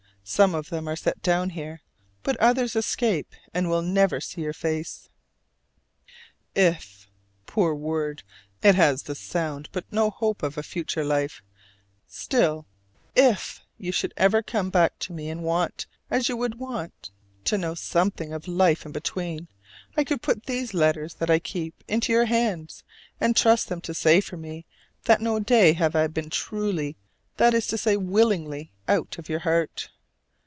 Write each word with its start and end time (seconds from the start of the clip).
Some 0.23 0.53
of 0.55 0.69
them 0.69 0.87
are 0.87 0.95
set 0.95 1.21
down 1.21 1.49
here, 1.49 1.81
but 2.23 2.37
others 2.37 2.75
escape 2.75 3.33
and 3.55 3.69
will 3.69 3.81
never 3.81 4.21
see 4.21 4.41
your 4.43 4.53
face! 4.53 5.09
If 6.55 7.09
(poor 7.47 7.73
word, 7.75 8.23
it 8.61 8.75
has 8.75 9.03
the 9.03 9.15
sound 9.15 9.67
but 9.73 9.91
no 9.91 10.09
hope 10.11 10.41
of 10.41 10.57
a 10.57 10.63
future 10.63 11.03
life): 11.03 11.41
still, 12.07 12.65
IF 13.15 13.61
you 13.77 13.91
should 13.91 14.13
ever 14.15 14.41
come 14.41 14.69
back 14.69 14.97
to 14.99 15.11
me 15.11 15.27
and 15.27 15.43
want, 15.43 15.85
as 16.09 16.29
you 16.29 16.37
would 16.37 16.59
want, 16.59 17.09
to 17.45 17.57
know 17.57 17.73
something 17.75 18.31
of 18.31 18.43
the 18.43 18.51
life 18.51 18.85
in 18.85 18.93
between, 18.93 19.49
I 19.97 20.05
could 20.05 20.21
put 20.21 20.45
these 20.45 20.73
letters 20.73 21.15
that 21.15 21.31
I 21.31 21.39
keep 21.39 21.83
into 21.89 22.13
your 22.13 22.25
hands 22.25 22.83
and 23.19 23.35
trust 23.35 23.67
them 23.67 23.81
to 23.81 23.93
say 23.93 24.21
for 24.21 24.37
me 24.37 24.65
that 25.05 25.19
no 25.19 25.39
day 25.39 25.73
have 25.73 25.95
I 25.95 26.07
been 26.07 26.29
truly, 26.29 26.95
that 27.37 27.53
is 27.55 27.67
to 27.67 27.77
say 27.77 27.97
willingly, 27.97 28.71
out 28.87 29.17
of 29.17 29.27
your 29.27 29.39
heart. 29.39 29.89